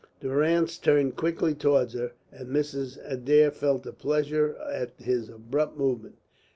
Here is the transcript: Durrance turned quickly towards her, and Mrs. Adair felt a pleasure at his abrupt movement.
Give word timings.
Durrance 0.19 0.79
turned 0.79 1.15
quickly 1.15 1.53
towards 1.53 1.93
her, 1.93 2.13
and 2.31 2.47
Mrs. 2.47 2.97
Adair 3.07 3.51
felt 3.51 3.85
a 3.85 3.91
pleasure 3.93 4.57
at 4.67 4.93
his 4.99 5.29
abrupt 5.29 5.77
movement. 5.77 6.15